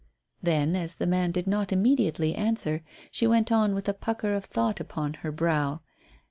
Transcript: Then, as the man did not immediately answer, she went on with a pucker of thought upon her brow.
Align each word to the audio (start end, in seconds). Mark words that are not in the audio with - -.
Then, 0.41 0.75
as 0.75 0.95
the 0.95 1.05
man 1.05 1.29
did 1.29 1.45
not 1.45 1.71
immediately 1.71 2.33
answer, 2.33 2.81
she 3.11 3.27
went 3.27 3.51
on 3.51 3.75
with 3.75 3.87
a 3.87 3.93
pucker 3.93 4.33
of 4.33 4.45
thought 4.45 4.79
upon 4.79 5.13
her 5.21 5.31
brow. 5.31 5.81